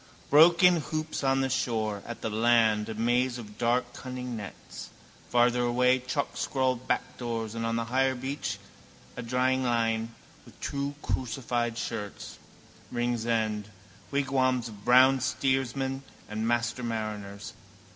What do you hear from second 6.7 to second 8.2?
backdoors and on the higher